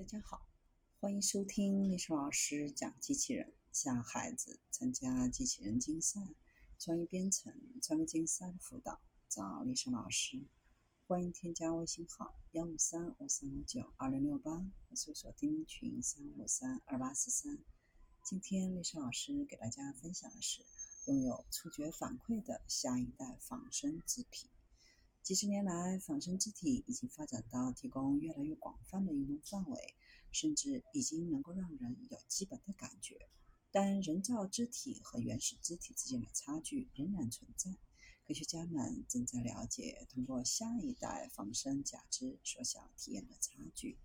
[0.00, 0.48] 大家好，
[0.98, 6.34] 欢迎收听历史老师讲机器人，向孩子参加机器人竞赛、
[6.78, 10.40] 创意编程、创意竞赛辅导，找历史老师。
[11.06, 17.58] 欢迎添加微信号幺五三五三五九二零六八，搜索钉钉群三五三二八四三。
[18.24, 20.62] 今天历史老师给大家分享的是
[21.08, 24.48] 拥有触觉反馈的下一代仿生肢体。
[25.30, 29.94] 几十年来，仿生肢体已经发展到提供越来越广泛的应用范围，
[30.32, 33.28] 甚至已经能够让人有基本的感觉。
[33.70, 37.70] 但人造肢体和原始肢体之间的差距仍然存在。
[38.26, 43.98] 科学家们正在了解通过下一代仿生假肢缩小体验的差距。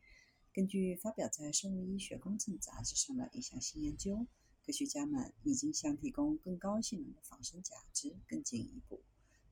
[0.53, 4.27] 根据发表在《生物医学工程》杂志上的一项新研究，
[4.63, 9.01] 科学家们已经向提供更高性能的仿生假肢更进一步。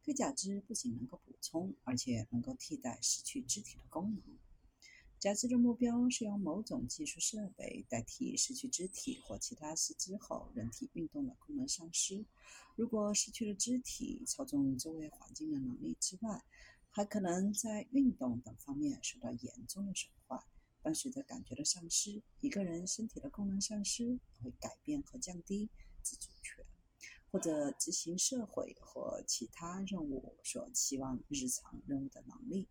[0.06, 4.22] 该假肢不仅能够补充，而且能够替代失去肢体的功能。
[5.18, 12.26] 假肢的目标是用某种技术设备代替失去肢体或其他四肢后人体运动的功能丧失。
[12.76, 16.44] 如果失去了肢体操纵周围环境的能力之外，
[16.90, 20.44] 还可能在运动等方面受到严重的损坏。
[20.82, 25.70] 伴随着感觉的丧失，一个人身体的功能丧失会改变和降低
[26.02, 26.33] 自主。
[27.34, 32.68] 或者执行社会或其他任务所期望日常任务的能力。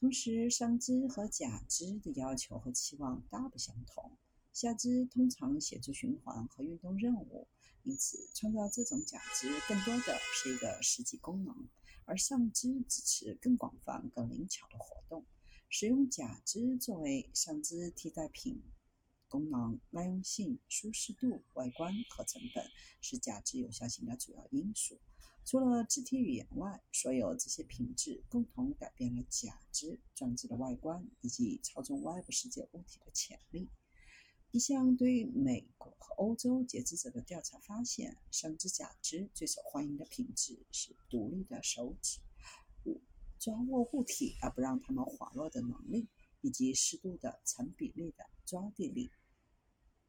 [0.00, 4.10] 同时，上肢和假肢的要求和期望大不相同。
[4.52, 7.46] 下肢通常协助循环和运动任务，
[7.84, 11.54] 因此创造这种假肢更多的是一个实际功能；
[12.06, 15.24] 而上肢支持更广泛、更灵巧的活动。
[15.68, 18.60] 使用假肢作为上肢替代品。
[19.28, 22.64] 功能、耐用性、舒适度、外观和成本
[23.00, 25.00] 是假肢有效性的主要因素。
[25.44, 33.68] 除了肢体语言外，所有这些品质共同改变了假肢装置的外观以及操纵外部世界物体的潜力。
[34.50, 42.20] 一项对美国和欧洲截肢者的调查发现，上肢假肢最受欢迎的品质是独立的手指、
[43.38, 46.08] 抓握物体而不让它们滑落的能力。
[46.42, 49.10] 以及适度的成比例的抓地力，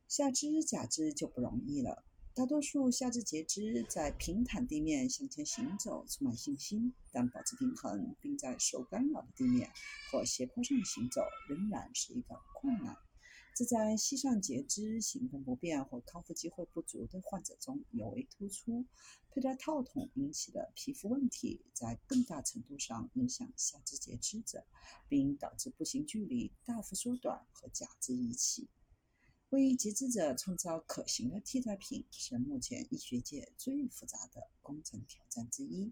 [0.07, 2.03] 下肢假肢就不容易了。
[2.35, 9.71] 大多数下肢截肢在平坦地面向前行走充满信心，但保持平衡并在受干扰的地面
[10.11, 12.95] 或斜坡上行走仍然是一个困难。
[13.57, 18.85] 这在膝上截肢、行动不便或康复机会不足的患者中尤为突出。
[19.31, 24.63] 佩戴套筒引起的皮肤问题在更大程度上影响下肢截肢者，
[25.09, 28.69] 并导致步行距离大幅缩短和假肢遗弃。
[29.49, 35.91] 为截肢者创造可行的替代品是目前医学界最复杂的工程挑战之一。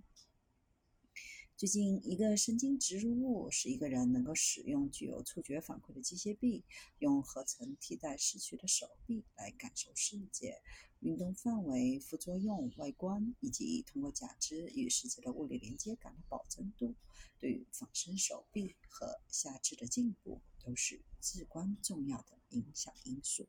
[1.58, 6.66] 最近，一个神经植入物使一个人能够使用具有触觉反馈的机械臂，
[7.00, 10.62] 用合成替代失去的手臂来感受世界。
[11.00, 16.94] 运动范围、副作用、外观以及通过假肢与世界的物理连接感的保证度，
[17.40, 23.48] 对于仿生手臂和下肢的进步都是至关重要的影响因素。